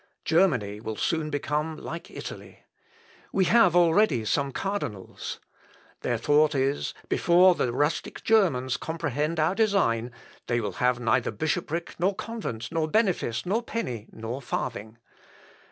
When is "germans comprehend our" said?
8.23-9.53